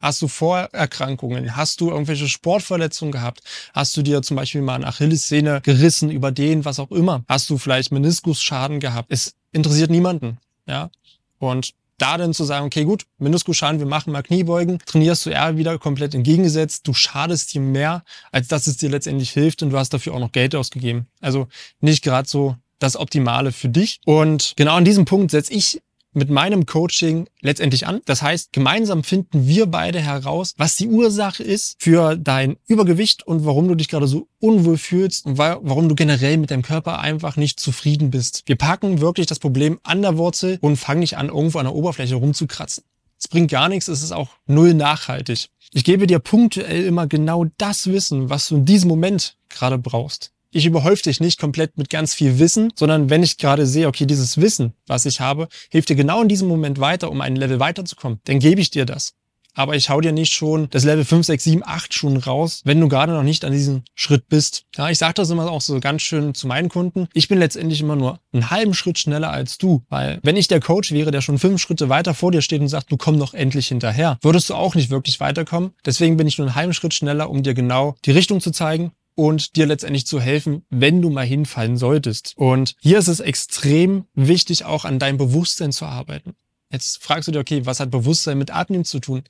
Hast 0.00 0.22
du 0.22 0.28
Vorerkrankungen? 0.28 1.54
Hast 1.56 1.80
du 1.80 1.90
irgendwelche 1.90 2.28
Sportverletzungen 2.28 3.12
gehabt? 3.12 3.40
Hast 3.72 3.96
du 3.96 4.02
dir 4.02 4.22
zum 4.22 4.36
Beispiel 4.36 4.62
mal 4.62 4.74
eine 4.74 4.86
Achillessehne 4.86 5.60
gerissen, 5.62 6.10
über 6.10 6.32
den, 6.32 6.64
was 6.64 6.78
auch 6.78 6.90
immer? 6.90 7.24
Hast 7.28 7.48
du 7.50 7.58
vielleicht 7.58 7.92
Meniskusschaden 7.92 8.80
gehabt? 8.80 9.10
Es 9.10 9.34
interessiert 9.52 9.90
niemanden. 9.90 10.38
Ja. 10.66 10.90
Und 11.38 11.74
da 11.98 12.18
dann 12.18 12.34
zu 12.34 12.44
sagen, 12.44 12.66
okay, 12.66 12.84
gut, 12.84 13.04
Meniskusschaden, 13.18 13.78
wir 13.78 13.86
machen 13.86 14.12
mal 14.12 14.22
Kniebeugen, 14.22 14.78
trainierst 14.86 15.26
du 15.26 15.30
eher 15.30 15.56
wieder 15.56 15.78
komplett 15.78 16.14
entgegengesetzt, 16.14 16.86
du 16.86 16.94
schadest 16.94 17.54
dir 17.54 17.60
mehr, 17.60 18.04
als 18.32 18.48
dass 18.48 18.66
es 18.66 18.76
dir 18.76 18.90
letztendlich 18.90 19.30
hilft 19.30 19.62
und 19.62 19.70
du 19.70 19.78
hast 19.78 19.94
dafür 19.94 20.14
auch 20.14 20.20
noch 20.20 20.32
Geld 20.32 20.54
ausgegeben. 20.54 21.06
Also 21.20 21.48
nicht 21.80 22.02
gerade 22.02 22.28
so 22.28 22.56
das 22.78 22.96
Optimale 22.96 23.52
für 23.52 23.68
dich. 23.68 24.00
Und 24.04 24.54
genau 24.56 24.74
an 24.74 24.84
diesem 24.84 25.04
Punkt 25.04 25.30
setze 25.30 25.52
ich 25.52 25.80
mit 26.14 26.30
meinem 26.30 26.66
Coaching 26.66 27.28
letztendlich 27.40 27.86
an. 27.86 28.00
Das 28.04 28.22
heißt, 28.22 28.52
gemeinsam 28.52 29.04
finden 29.04 29.46
wir 29.46 29.66
beide 29.66 30.00
heraus, 30.00 30.54
was 30.56 30.76
die 30.76 30.88
Ursache 30.88 31.42
ist 31.42 31.76
für 31.78 32.16
dein 32.16 32.56
Übergewicht 32.66 33.26
und 33.26 33.44
warum 33.44 33.68
du 33.68 33.74
dich 33.74 33.88
gerade 33.88 34.06
so 34.06 34.28
unwohl 34.40 34.78
fühlst 34.78 35.26
und 35.26 35.38
warum 35.38 35.88
du 35.88 35.94
generell 35.94 36.36
mit 36.36 36.50
deinem 36.50 36.62
Körper 36.62 36.98
einfach 36.98 37.36
nicht 37.36 37.60
zufrieden 37.60 38.10
bist. 38.10 38.42
Wir 38.46 38.56
packen 38.56 39.00
wirklich 39.00 39.26
das 39.26 39.38
Problem 39.38 39.78
an 39.82 40.02
der 40.02 40.16
Wurzel 40.16 40.58
und 40.60 40.76
fangen 40.76 41.00
nicht 41.00 41.16
an, 41.16 41.28
irgendwo 41.28 41.58
an 41.58 41.66
der 41.66 41.74
Oberfläche 41.74 42.14
rumzukratzen. 42.16 42.84
Es 43.18 43.28
bringt 43.28 43.50
gar 43.50 43.68
nichts, 43.68 43.88
es 43.88 44.02
ist 44.02 44.12
auch 44.12 44.30
null 44.46 44.74
nachhaltig. 44.74 45.48
Ich 45.72 45.84
gebe 45.84 46.06
dir 46.06 46.18
punktuell 46.18 46.84
immer 46.84 47.06
genau 47.06 47.46
das 47.58 47.86
Wissen, 47.86 48.28
was 48.28 48.48
du 48.48 48.56
in 48.56 48.64
diesem 48.64 48.88
Moment 48.88 49.36
gerade 49.48 49.78
brauchst 49.78 50.33
ich 50.54 50.66
überhäufe 50.66 51.02
dich 51.02 51.20
nicht 51.20 51.40
komplett 51.40 51.76
mit 51.76 51.90
ganz 51.90 52.14
viel 52.14 52.38
Wissen, 52.38 52.72
sondern 52.76 53.10
wenn 53.10 53.22
ich 53.22 53.38
gerade 53.38 53.66
sehe, 53.66 53.88
okay, 53.88 54.06
dieses 54.06 54.40
Wissen, 54.40 54.72
was 54.86 55.04
ich 55.04 55.20
habe, 55.20 55.48
hilft 55.70 55.88
dir 55.88 55.96
genau 55.96 56.22
in 56.22 56.28
diesem 56.28 56.48
Moment 56.48 56.78
weiter, 56.78 57.10
um 57.10 57.20
ein 57.20 57.36
Level 57.36 57.58
weiterzukommen, 57.58 58.20
dann 58.24 58.38
gebe 58.38 58.60
ich 58.60 58.70
dir 58.70 58.86
das. 58.86 59.14
Aber 59.56 59.76
ich 59.76 59.88
hau 59.88 60.00
dir 60.00 60.12
nicht 60.12 60.32
schon 60.32 60.68
das 60.70 60.84
Level 60.84 61.04
5, 61.04 61.26
6, 61.26 61.44
7, 61.44 61.62
8 61.64 61.94
schon 61.94 62.16
raus, 62.16 62.62
wenn 62.64 62.80
du 62.80 62.88
gerade 62.88 63.12
noch 63.12 63.22
nicht 63.22 63.44
an 63.44 63.52
diesem 63.52 63.82
Schritt 63.94 64.28
bist. 64.28 64.64
Ja, 64.76 64.90
ich 64.90 64.98
sage 64.98 65.14
das 65.14 65.30
immer 65.30 65.48
auch 65.50 65.60
so 65.60 65.78
ganz 65.78 66.02
schön 66.02 66.34
zu 66.34 66.48
meinen 66.48 66.68
Kunden. 66.68 67.06
Ich 67.14 67.28
bin 67.28 67.38
letztendlich 67.38 67.80
immer 67.80 67.94
nur 67.94 68.18
einen 68.32 68.50
halben 68.50 68.74
Schritt 68.74 68.98
schneller 68.98 69.30
als 69.30 69.58
du. 69.58 69.82
Weil 69.88 70.18
wenn 70.24 70.36
ich 70.36 70.48
der 70.48 70.60
Coach 70.60 70.90
wäre, 70.90 71.12
der 71.12 71.20
schon 71.20 71.38
fünf 71.38 71.60
Schritte 71.60 71.88
weiter 71.88 72.14
vor 72.14 72.32
dir 72.32 72.42
steht 72.42 72.62
und 72.62 72.68
sagt, 72.68 72.90
du 72.90 72.96
komm 72.96 73.18
doch 73.18 73.32
endlich 73.32 73.68
hinterher, 73.68 74.18
würdest 74.22 74.50
du 74.50 74.54
auch 74.54 74.74
nicht 74.74 74.90
wirklich 74.90 75.20
weiterkommen. 75.20 75.70
Deswegen 75.86 76.16
bin 76.16 76.26
ich 76.26 76.38
nur 76.38 76.48
einen 76.48 76.56
halben 76.56 76.74
Schritt 76.74 76.94
schneller, 76.94 77.30
um 77.30 77.44
dir 77.44 77.54
genau 77.54 77.94
die 78.04 78.10
Richtung 78.10 78.40
zu 78.40 78.50
zeigen 78.50 78.90
und 79.14 79.56
dir 79.56 79.66
letztendlich 79.66 80.06
zu 80.06 80.20
helfen, 80.20 80.64
wenn 80.70 81.02
du 81.02 81.10
mal 81.10 81.26
hinfallen 81.26 81.76
solltest. 81.76 82.34
Und 82.36 82.74
hier 82.80 82.98
ist 82.98 83.08
es 83.08 83.20
extrem 83.20 84.04
wichtig, 84.14 84.64
auch 84.64 84.84
an 84.84 84.98
deinem 84.98 85.18
Bewusstsein 85.18 85.72
zu 85.72 85.84
arbeiten. 85.84 86.34
Jetzt 86.70 87.02
fragst 87.02 87.28
du 87.28 87.32
dir, 87.32 87.38
okay, 87.38 87.66
was 87.66 87.78
hat 87.78 87.90
Bewusstsein 87.90 88.38
mit 88.38 88.50
Abnehmen 88.50 88.84
zu 88.84 88.98
tun? 88.98 89.22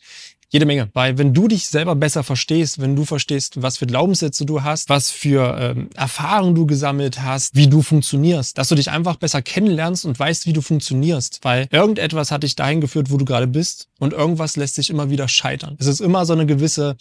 Jede 0.48 0.66
Menge, 0.66 0.88
weil 0.92 1.18
wenn 1.18 1.34
du 1.34 1.48
dich 1.48 1.66
selber 1.66 1.96
besser 1.96 2.22
verstehst, 2.22 2.80
wenn 2.80 2.94
du 2.94 3.04
verstehst, 3.04 3.60
was 3.60 3.76
für 3.76 3.86
Glaubenssätze 3.86 4.46
du 4.46 4.62
hast, 4.62 4.88
was 4.88 5.10
für 5.10 5.58
ähm, 5.58 5.90
Erfahrungen 5.94 6.54
du 6.54 6.64
gesammelt 6.64 7.20
hast, 7.22 7.56
wie 7.56 7.66
du 7.66 7.82
funktionierst, 7.82 8.56
dass 8.56 8.68
du 8.68 8.76
dich 8.76 8.90
einfach 8.90 9.16
besser 9.16 9.42
kennenlernst 9.42 10.04
und 10.04 10.18
weißt, 10.18 10.46
wie 10.46 10.52
du 10.52 10.60
funktionierst, 10.62 11.40
weil 11.42 11.66
irgendetwas 11.72 12.30
hat 12.30 12.44
dich 12.44 12.54
dahin 12.54 12.80
geführt, 12.80 13.10
wo 13.10 13.16
du 13.16 13.24
gerade 13.24 13.48
bist 13.48 13.88
und 13.98 14.12
irgendwas 14.12 14.56
lässt 14.56 14.76
sich 14.76 14.90
immer 14.90 15.10
wieder 15.10 15.26
scheitern. 15.26 15.76
Es 15.80 15.86
ist 15.86 16.00
immer 16.00 16.24
so 16.24 16.34
eine 16.34 16.46
gewisse 16.46 16.96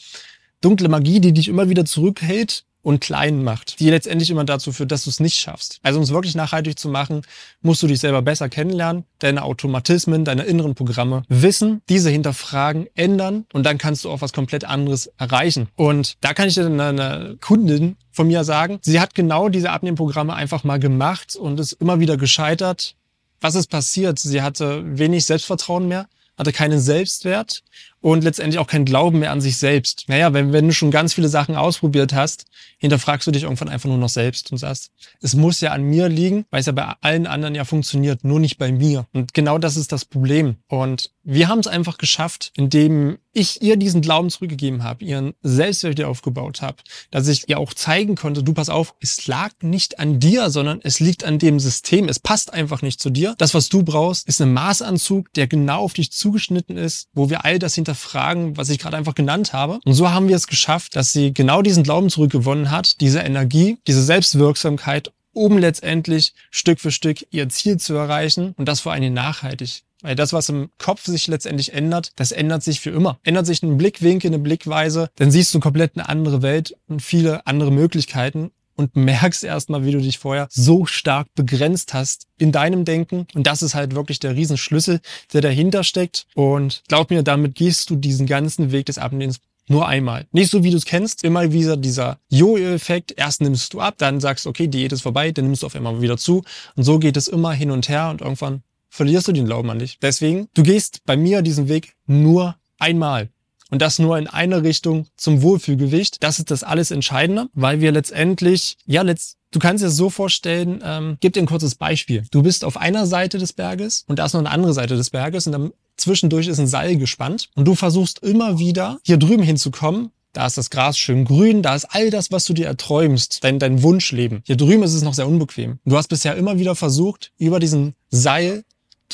dunkle 0.59 0.89
Magie, 0.89 1.19
die 1.19 1.33
dich 1.33 1.47
immer 1.47 1.69
wieder 1.69 1.85
zurückhält 1.85 2.65
und 2.83 2.99
klein 2.99 3.43
macht, 3.43 3.79
die 3.79 3.89
letztendlich 3.89 4.29
immer 4.29 4.43
dazu 4.43 4.71
führt, 4.71 4.91
dass 4.91 5.05
du 5.05 5.09
es 5.09 5.19
nicht 5.19 5.39
schaffst. 5.39 5.79
Also 5.81 5.97
um 5.97 6.03
es 6.03 6.11
wirklich 6.11 6.35
nachhaltig 6.35 6.77
zu 6.77 6.89
machen, 6.89 7.21
musst 7.61 7.81
du 7.81 7.87
dich 7.87 7.99
selber 7.99 8.21
besser 8.21 8.49
kennenlernen, 8.49 9.05
deine 9.19 9.43
Automatismen, 9.43 10.25
deine 10.25 10.43
inneren 10.43 10.75
Programme 10.75 11.23
wissen, 11.29 11.81
diese 11.89 12.09
hinterfragen, 12.09 12.87
ändern 12.93 13.45
und 13.53 13.65
dann 13.65 13.77
kannst 13.77 14.03
du 14.03 14.11
auch 14.11 14.21
was 14.21 14.33
komplett 14.33 14.65
anderes 14.65 15.07
erreichen. 15.17 15.69
Und 15.75 16.17
da 16.21 16.33
kann 16.33 16.49
ich 16.49 16.55
dir 16.55 16.65
eine 16.65 17.37
Kundin 17.39 17.95
von 18.11 18.27
mir 18.27 18.43
sagen, 18.43 18.79
sie 18.81 18.99
hat 18.99 19.15
genau 19.15 19.49
diese 19.49 19.71
Abnehmprogramme 19.71 20.33
einfach 20.33 20.63
mal 20.63 20.79
gemacht 20.79 21.35
und 21.35 21.59
ist 21.59 21.73
immer 21.73 21.99
wieder 21.99 22.17
gescheitert. 22.17 22.95
Was 23.39 23.55
ist 23.55 23.67
passiert? 23.67 24.19
Sie 24.19 24.41
hatte 24.41 24.83
wenig 24.85 25.25
Selbstvertrauen 25.25 25.87
mehr, 25.87 26.07
hatte 26.37 26.51
keinen 26.51 26.79
Selbstwert 26.79 27.63
und 28.03 28.25
letztendlich 28.25 28.59
auch 28.59 28.67
keinen 28.67 28.83
Glauben 28.83 29.19
mehr 29.19 29.31
an 29.31 29.39
sich 29.39 29.55
selbst. 29.55 30.03
Naja, 30.09 30.33
wenn, 30.33 30.51
wenn 30.51 30.67
du 30.67 30.73
schon 30.73 30.91
ganz 30.91 31.13
viele 31.13 31.29
Sachen 31.29 31.55
ausprobiert 31.55 32.13
hast, 32.13 32.45
hinterfragst 32.77 33.25
du 33.25 33.31
dich 33.31 33.43
irgendwann 33.43 33.69
einfach 33.69 33.87
nur 33.87 33.97
noch 33.97 34.09
selbst 34.09 34.51
und 34.51 34.57
sagst, 34.57 34.91
es 35.21 35.35
muss 35.35 35.61
ja 35.61 35.71
an 35.71 35.83
mir 35.83 36.09
liegen, 36.09 36.45
weil 36.51 36.59
es 36.59 36.65
ja 36.65 36.73
bei 36.73 36.93
allen 36.99 37.27
anderen 37.27 37.55
ja 37.55 37.63
funktioniert, 37.63 38.25
nur 38.25 38.41
nicht 38.41 38.57
bei 38.57 38.73
mir. 38.73 39.07
Und 39.13 39.33
genau 39.33 39.57
das 39.57 39.77
ist 39.77 39.93
das 39.93 40.03
Problem. 40.03 40.57
Und 40.67 41.11
wir 41.23 41.47
haben 41.47 41.59
es 41.59 41.67
einfach 41.67 41.97
geschafft, 41.97 42.51
indem 42.57 43.19
ich 43.31 43.61
ihr 43.61 43.77
diesen 43.77 44.01
Glauben 44.01 44.29
zurückgegeben 44.29 44.83
habe, 44.83 45.05
ihren 45.05 45.33
Selbstwert 45.41 45.97
wieder 45.97 46.09
aufgebaut 46.09 46.61
habe, 46.61 46.77
dass 47.09 47.27
ich 47.27 47.49
ihr 47.49 47.57
auch 47.57 47.73
zeigen 47.73 48.15
konnte, 48.15 48.43
du 48.43 48.53
pass 48.53 48.69
auf, 48.69 48.93
es 48.99 49.25
lag 49.25 49.51
nicht 49.61 49.99
an 49.99 50.19
dir, 50.19 50.49
sondern 50.49 50.81
es 50.83 50.99
liegt 50.99 51.23
an 51.23 51.39
dem 51.39 51.59
System. 51.59 52.09
Es 52.09 52.19
passt 52.19 52.53
einfach 52.53 52.81
nicht 52.81 52.99
zu 52.99 53.09
dir. 53.09 53.33
Das, 53.37 53.53
was 53.53 53.69
du 53.69 53.83
brauchst, 53.83 54.27
ist 54.27 54.41
ein 54.41 54.53
Maßanzug, 54.53 55.31
der 55.33 55.47
genau 55.47 55.81
auf 55.81 55.93
dich 55.93 56.11
zugeschnitten 56.11 56.77
ist, 56.77 57.07
wo 57.13 57.29
wir 57.29 57.45
all 57.45 57.57
das 57.57 57.73
hinterfragen, 57.93 58.57
was 58.57 58.69
ich 58.69 58.79
gerade 58.79 58.97
einfach 58.97 59.15
genannt 59.15 59.53
habe. 59.53 59.79
Und 59.85 59.93
so 59.93 60.09
haben 60.11 60.27
wir 60.27 60.35
es 60.35 60.47
geschafft, 60.47 60.95
dass 60.95 61.13
sie 61.13 61.33
genau 61.33 61.61
diesen 61.61 61.83
Glauben 61.83 62.09
zurückgewonnen 62.09 62.71
hat, 62.71 62.99
diese 63.01 63.19
Energie, 63.19 63.77
diese 63.87 64.03
Selbstwirksamkeit 64.03 65.11
um 65.35 65.57
letztendlich 65.57 66.33
Stück 66.51 66.79
für 66.79 66.91
Stück 66.91 67.25
ihr 67.31 67.49
Ziel 67.49 67.77
zu 67.77 67.95
erreichen 67.95 68.53
und 68.55 68.67
das 68.67 68.81
vor 68.81 68.91
allem 68.91 69.15
nachhaltig. 69.15 69.81
Weil 70.03 70.15
das, 70.15 70.31
was 70.31 70.49
im 70.49 70.69
Kopf 70.77 71.05
sich 71.05 71.25
letztendlich 71.25 71.73
ändert, 71.73 72.11
das 72.17 72.31
ändert 72.31 72.61
sich 72.61 72.81
für 72.81 72.91
immer. 72.91 73.17
Ändert 73.23 73.47
sich 73.47 73.63
ein 73.63 73.77
Blickwinkel, 73.77 74.29
eine 74.29 74.37
Blickweise, 74.37 75.09
dann 75.15 75.31
siehst 75.31 75.55
du 75.55 75.59
komplett 75.59 75.93
eine 75.95 76.07
andere 76.07 76.43
Welt 76.43 76.75
und 76.87 77.01
viele 77.01 77.47
andere 77.47 77.71
Möglichkeiten 77.71 78.51
und 78.75 78.95
merkst 78.95 79.43
erstmal, 79.43 79.85
wie 79.85 79.91
du 79.91 79.99
dich 79.99 80.19
vorher 80.19 80.47
so 80.49 80.85
stark 80.85 81.27
begrenzt 81.35 81.93
hast 81.93 82.27
in 82.37 82.51
deinem 82.51 82.85
Denken. 82.85 83.27
Und 83.33 83.47
das 83.47 83.61
ist 83.61 83.75
halt 83.75 83.95
wirklich 83.95 84.19
der 84.19 84.35
Riesenschlüssel, 84.35 84.99
der 85.33 85.41
dahinter 85.41 85.83
steckt. 85.83 86.25
Und 86.35 86.83
glaub 86.87 87.09
mir, 87.09 87.23
damit 87.23 87.55
gehst 87.55 87.89
du 87.89 87.95
diesen 87.95 88.27
ganzen 88.27 88.71
Weg 88.71 88.85
des 88.87 88.97
Abnehmens 88.97 89.39
nur 89.67 89.87
einmal. 89.87 90.27
Nicht 90.31 90.51
so, 90.51 90.63
wie 90.63 90.71
du 90.71 90.77
es 90.77 90.85
kennst, 90.85 91.23
immer 91.23 91.51
wieder 91.51 91.77
dieser 91.77 92.19
Jojo-Effekt. 92.29 93.13
Erst 93.17 93.41
nimmst 93.41 93.73
du 93.73 93.79
ab, 93.79 93.95
dann 93.97 94.19
sagst 94.19 94.45
du, 94.45 94.49
okay, 94.49 94.67
Diät 94.67 94.91
ist 94.91 95.01
vorbei, 95.01 95.31
dann 95.31 95.45
nimmst 95.45 95.63
du 95.63 95.67
auf 95.67 95.75
einmal 95.75 96.01
wieder 96.01 96.17
zu. 96.17 96.43
Und 96.75 96.83
so 96.83 96.99
geht 96.99 97.17
es 97.17 97.27
immer 97.27 97.53
hin 97.53 97.71
und 97.71 97.87
her 97.89 98.09
und 98.09 98.21
irgendwann 98.21 98.63
verlierst 98.89 99.27
du 99.27 99.31
den 99.31 99.45
Glauben 99.45 99.69
an 99.69 99.79
dich. 99.79 99.99
Deswegen, 100.01 100.47
du 100.53 100.63
gehst 100.63 101.01
bei 101.05 101.17
mir 101.17 101.41
diesen 101.41 101.67
Weg 101.69 101.95
nur 102.05 102.55
einmal. 102.77 103.29
Und 103.73 103.81
das 103.81 103.97
nur 103.97 104.19
in 104.19 104.27
eine 104.27 104.61
Richtung 104.61 105.07
zum 105.17 105.41
Wohlfühlgewicht. 105.41 106.21
Das 106.21 106.37
ist 106.37 106.51
das 106.51 106.61
alles 106.61 106.91
Entscheidende, 106.91 107.47
weil 107.55 107.81
wir 107.81 107.91
letztendlich, 107.91 108.77
ja, 108.85 109.01
letzt, 109.01 109.37
Du 109.49 109.57
kannst 109.59 109.81
dir 109.83 109.87
das 109.87 109.95
so 109.95 110.11
vorstellen, 110.11 110.83
ähm, 110.83 111.17
gib 111.19 111.33
dir 111.33 111.41
ein 111.41 111.47
kurzes 111.47 111.73
Beispiel. 111.73 112.23
Du 112.29 112.43
bist 112.43 112.65
auf 112.65 112.77
einer 112.77 113.07
Seite 113.07 113.39
des 113.39 113.53
Berges 113.53 114.03
und 114.07 114.19
da 114.19 114.25
ist 114.25 114.33
noch 114.33 114.41
eine 114.41 114.51
andere 114.51 114.73
Seite 114.73 114.95
des 114.95 115.09
Berges 115.09 115.47
und 115.47 115.53
dann 115.53 115.71
zwischendurch 115.97 116.47
ist 116.47 116.59
ein 116.59 116.67
Seil 116.67 116.97
gespannt 116.97 117.49
und 117.55 117.65
du 117.65 117.73
versuchst 117.73 118.19
immer 118.19 118.59
wieder 118.59 118.99
hier 119.03 119.17
drüben 119.17 119.43
hinzukommen. 119.43 120.09
Da 120.33 120.47
ist 120.47 120.57
das 120.57 120.69
Gras 120.69 120.97
schön 120.97 121.25
grün, 121.25 121.61
da 121.63 121.75
ist 121.75 121.85
all 121.85 122.09
das, 122.11 122.31
was 122.31 122.45
du 122.45 122.53
dir 122.53 122.67
erträumst, 122.67 123.43
dein, 123.43 123.57
dein 123.59 123.81
Wunschleben. 123.81 124.41
Hier 124.45 124.57
drüben 124.57 124.83
ist 124.83 124.93
es 124.93 125.03
noch 125.03 125.13
sehr 125.13 125.27
unbequem. 125.27 125.79
Du 125.85 125.97
hast 125.97 126.07
bisher 126.09 126.35
immer 126.35 126.57
wieder 126.59 126.75
versucht, 126.75 127.31
über 127.37 127.59
diesen 127.59 127.93
Seil 128.09 128.63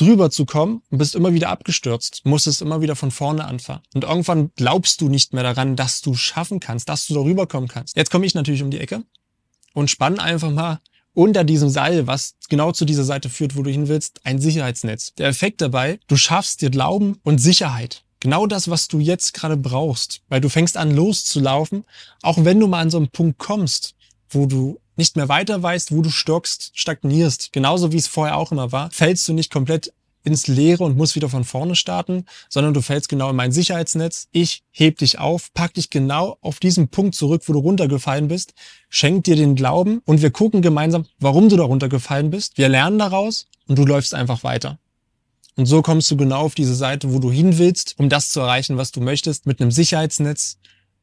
drüber 0.00 0.30
zu 0.30 0.46
kommen 0.46 0.82
und 0.90 0.98
bist 0.98 1.14
immer 1.14 1.32
wieder 1.32 1.50
abgestürzt, 1.50 2.22
musstest 2.24 2.62
immer 2.62 2.80
wieder 2.80 2.96
von 2.96 3.10
vorne 3.10 3.44
anfangen. 3.44 3.82
Und 3.94 4.04
irgendwann 4.04 4.50
glaubst 4.56 5.00
du 5.00 5.08
nicht 5.08 5.34
mehr 5.34 5.42
daran, 5.42 5.76
dass 5.76 6.00
du 6.00 6.14
schaffen 6.14 6.60
kannst, 6.60 6.88
dass 6.88 7.06
du 7.06 7.14
darüber 7.14 7.46
kommen 7.46 7.68
kannst. 7.68 7.96
Jetzt 7.96 8.10
komme 8.10 8.26
ich 8.26 8.34
natürlich 8.34 8.62
um 8.62 8.70
die 8.70 8.80
Ecke 8.80 9.02
und 9.74 9.90
spann 9.90 10.18
einfach 10.18 10.50
mal 10.50 10.80
unter 11.12 11.44
diesem 11.44 11.68
Seil, 11.68 12.06
was 12.06 12.36
genau 12.48 12.72
zu 12.72 12.84
dieser 12.84 13.04
Seite 13.04 13.28
führt, 13.28 13.56
wo 13.56 13.62
du 13.62 13.70
hin 13.70 13.88
willst, 13.88 14.20
ein 14.24 14.40
Sicherheitsnetz. 14.40 15.14
Der 15.14 15.28
Effekt 15.28 15.60
dabei, 15.60 15.98
du 16.06 16.16
schaffst 16.16 16.62
dir 16.62 16.70
Glauben 16.70 17.18
und 17.22 17.38
Sicherheit. 17.38 18.04
Genau 18.20 18.46
das, 18.46 18.68
was 18.68 18.88
du 18.88 19.00
jetzt 19.00 19.32
gerade 19.34 19.56
brauchst, 19.56 20.20
weil 20.28 20.40
du 20.40 20.48
fängst 20.48 20.76
an 20.76 20.94
loszulaufen, 20.94 21.84
auch 22.22 22.44
wenn 22.44 22.60
du 22.60 22.68
mal 22.68 22.80
an 22.80 22.90
so 22.90 22.98
einen 22.98 23.08
Punkt 23.08 23.38
kommst, 23.38 23.94
wo 24.30 24.46
du 24.46 24.80
nicht 24.96 25.16
mehr 25.16 25.28
weiter 25.28 25.62
weißt, 25.62 25.92
wo 25.92 26.02
du 26.02 26.10
stockst, 26.10 26.72
stagnierst, 26.74 27.52
genauso 27.52 27.92
wie 27.92 27.96
es 27.96 28.06
vorher 28.06 28.36
auch 28.36 28.52
immer 28.52 28.72
war, 28.72 28.90
fällst 28.90 29.26
du 29.28 29.32
nicht 29.32 29.50
komplett 29.50 29.92
ins 30.24 30.46
Leere 30.46 30.84
und 30.84 30.96
musst 30.96 31.16
wieder 31.16 31.28
von 31.28 31.44
vorne 31.44 31.74
starten, 31.76 32.26
sondern 32.48 32.74
du 32.74 32.82
fällst 32.82 33.08
genau 33.08 33.30
in 33.30 33.36
mein 33.36 33.52
Sicherheitsnetz. 33.52 34.28
Ich 34.32 34.62
heb 34.70 34.98
dich 34.98 35.18
auf, 35.18 35.52
pack 35.54 35.74
dich 35.74 35.90
genau 35.90 36.36
auf 36.42 36.60
diesen 36.60 36.88
Punkt 36.88 37.14
zurück, 37.14 37.42
wo 37.46 37.52
du 37.52 37.58
runtergefallen 37.60 38.28
bist, 38.28 38.52
schenk 38.88 39.24
dir 39.24 39.36
den 39.36 39.54
Glauben 39.54 40.02
und 40.04 40.20
wir 40.20 40.30
gucken 40.30 40.62
gemeinsam, 40.62 41.06
warum 41.18 41.48
du 41.48 41.56
da 41.56 41.64
runtergefallen 41.64 42.30
bist. 42.30 42.58
Wir 42.58 42.68
lernen 42.68 42.98
daraus 42.98 43.46
und 43.66 43.78
du 43.78 43.86
läufst 43.86 44.14
einfach 44.14 44.44
weiter. 44.44 44.78
Und 45.56 45.66
so 45.66 45.82
kommst 45.82 46.10
du 46.10 46.16
genau 46.16 46.42
auf 46.42 46.54
diese 46.54 46.74
Seite, 46.74 47.12
wo 47.12 47.18
du 47.18 47.30
hin 47.30 47.58
willst, 47.58 47.94
um 47.98 48.08
das 48.08 48.30
zu 48.30 48.40
erreichen, 48.40 48.76
was 48.76 48.92
du 48.92 49.00
möchtest, 49.00 49.46
mit 49.46 49.60
einem 49.60 49.70
Sicherheitsnetz. 49.70 50.58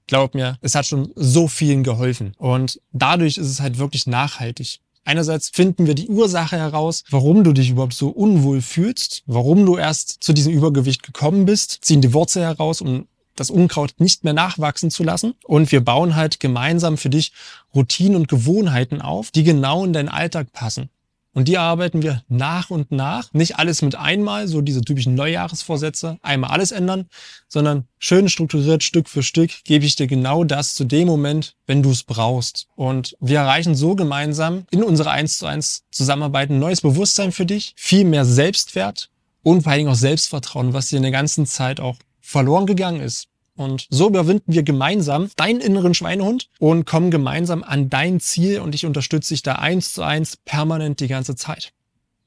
Glaub 0.08 0.36
mir, 0.36 0.58
es 0.62 0.74
hat 0.74 0.86
schon 0.86 1.12
so 1.16 1.48
vielen 1.48 1.84
geholfen. 1.84 2.34
Und 2.38 2.80
dadurch 2.94 3.38
ist 3.38 3.48
es 3.48 3.60
halt 3.60 3.78
wirklich 3.78 4.08
nachhaltig. 4.08 4.80
Einerseits 5.04 5.50
finden 5.50 5.88
wir 5.88 5.96
die 5.96 6.10
Ursache 6.10 6.58
heraus, 6.58 7.04
warum 7.10 7.44
du 7.44 7.54
dich 7.54 7.70
überhaupt 7.70 7.94
so 7.94 8.10
unwohl 8.10 8.62
fühlst, 8.62 9.24
warum 9.26 9.66
du 9.66 9.78
erst 9.78 10.18
zu 10.22 10.34
diesem 10.34 10.54
Übergewicht 10.54 11.04
gekommen 11.04 11.46
bist, 11.46 11.80
ziehen 11.82 12.02
die 12.02 12.14
Wurzel 12.14 12.44
heraus, 12.44 12.82
um 12.82 13.08
das 13.36 13.50
Unkraut 13.50 13.94
nicht 14.00 14.24
mehr 14.24 14.34
nachwachsen 14.34 14.92
zu 14.92 15.04
lassen. 15.04 15.36
Und 15.46 15.72
wir 15.72 15.84
bauen 15.84 16.16
halt 16.16 16.40
gemeinsam 16.40 16.98
für 16.98 17.10
dich 17.10 17.32
Routinen 17.74 18.16
und 18.16 18.28
Gewohnheiten 18.28 19.02
auf, 19.02 19.32
die 19.32 19.44
genau 19.44 19.86
in 19.86 19.94
deinen 19.94 20.10
Alltag 20.10 20.52
passen. 20.52 20.90
Und 21.38 21.48
die 21.48 21.60
arbeiten 21.60 22.02
wir 22.02 22.24
nach 22.30 22.72
und 22.72 22.90
nach. 22.90 23.32
Nicht 23.32 23.60
alles 23.60 23.84
mit 23.84 23.94
einmal, 23.94 24.48
so 24.48 24.62
diese 24.62 24.82
typischen 24.82 25.14
Neujahresvorsätze, 25.14 26.18
einmal 26.24 26.50
alles 26.50 26.72
ändern, 26.72 27.06
sondern 27.48 27.88
schön 28.00 28.28
strukturiert, 28.28 28.82
Stück 28.82 29.08
für 29.08 29.22
Stück, 29.22 29.52
gebe 29.64 29.86
ich 29.86 29.96
dir 29.96 30.08
genau 30.08 30.44
das 30.44 30.74
zu 30.74 30.84
dem 30.84 31.08
Moment, 31.08 31.56
wenn 31.68 31.84
du 31.84 31.92
es 31.92 32.02
brauchst. 32.02 32.66
Und 32.76 33.16
wir 33.20 33.38
erreichen 33.38 33.76
so 33.76 33.94
gemeinsam 33.94 34.66
in 34.72 34.84
unserer 34.84 35.12
1 35.12 35.38
zu 35.38 35.46
1 35.46 35.84
Zusammenarbeit 35.92 36.50
ein 36.50 36.58
neues 36.58 36.82
Bewusstsein 36.82 37.32
für 37.32 37.46
dich, 37.46 37.74
viel 37.78 38.04
mehr 38.04 38.26
Selbstwert 38.26 39.12
und 39.44 39.62
vor 39.62 39.72
allen 39.72 39.82
Dingen 39.82 39.92
auch 39.92 39.96
Selbstvertrauen, 39.96 40.74
was 40.74 40.88
dir 40.88 40.98
in 40.98 41.04
der 41.04 41.12
ganzen 41.12 41.46
Zeit 41.46 41.80
auch 41.80 41.98
verloren 42.20 42.66
gegangen 42.66 43.00
ist. 43.00 43.28
Und 43.58 43.88
so 43.90 44.08
überwinden 44.08 44.54
wir 44.54 44.64
gemeinsam 44.64 45.30
deinen 45.36 45.60
inneren 45.60 45.94
Schweinehund 45.94 46.48
und 46.60 46.86
kommen 46.86 47.12
gemeinsam 47.12 47.64
an 47.64 47.90
dein 47.90 48.20
Ziel 48.20 48.60
und 48.60 48.76
ich 48.76 48.86
unterstütze 48.86 49.34
dich 49.34 49.42
da 49.42 49.56
eins 49.56 49.94
zu 49.94 50.04
eins 50.04 50.38
permanent 50.38 51.00
die 51.00 51.08
ganze 51.08 51.36
Zeit. 51.36 51.74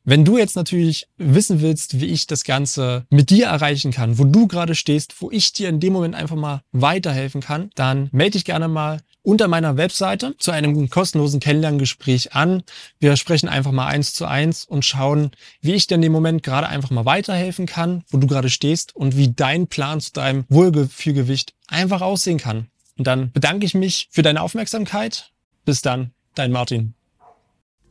Wenn 0.05 0.25
du 0.25 0.39
jetzt 0.39 0.57
natürlich 0.57 1.09
wissen 1.19 1.61
willst, 1.61 2.01
wie 2.01 2.07
ich 2.07 2.27
das 2.27 2.45
Ganze 2.45 3.05
mit 3.11 3.31
dir 3.31 3.47
erreichen 3.47 3.93
kann, 3.93 4.19
wo 4.19 4.25
du 4.25 4.47
gerade 4.47 4.75
stehst, 4.75 5.21
wo 5.21 5.31
ich 5.31 5.53
dir 5.53 5.69
in 5.69 5.79
dem 5.79 5.93
Moment 5.93 6.15
einfach 6.15 6.37
mal 6.37 6.63
weiterhelfen 6.73 7.43
kann, 7.43 7.71
dann 7.75 8.09
melde 8.13 8.33
dich 8.33 8.47
gerne 8.47 8.69
mal 8.69 9.01
unter 9.23 9.49
meiner 9.49 9.77
Webseite 9.77 10.35
zu 10.39 10.51
einem 10.51 10.89
kostenlosen 10.89 11.41
Kennenlerngespräch 11.41 12.35
an. 12.35 12.63
Wir 12.99 13.17
sprechen 13.17 13.49
einfach 13.49 13.73
mal 13.73 13.87
eins 13.87 14.15
zu 14.15 14.25
eins 14.25 14.65
und 14.65 14.85
schauen, 14.85 15.33
wie 15.61 15.75
ich 15.75 15.87
dir 15.87 15.97
in 15.97 16.03
dem 16.03 16.13
Moment 16.13 16.43
gerade 16.43 16.69
einfach 16.69 16.91
mal 16.91 17.05
weiterhelfen 17.05 17.67
kann, 17.67 18.03
wo 18.09 18.17
du 18.17 18.27
gerade 18.27 18.49
stehst 18.49 18.97
und 18.97 19.17
wie 19.17 19.33
dein 19.33 19.67
Plan 19.67 20.01
zu 20.01 20.13
deinem 20.13 20.45
Wohlgefühlgewicht 20.49 21.55
einfach 21.69 22.01
aussehen 22.01 22.39
kann. 22.39 22.69
Und 22.97 23.07
dann 23.07 23.33
bedanke 23.33 23.67
ich 23.67 23.75
mich 23.75 24.09
für 24.11 24.23
deine 24.23 24.41
Aufmerksamkeit. 24.41 25.31
Bis 25.65 25.83
dann, 25.83 26.13
dein 26.35 26.53
Martin. 26.53 26.95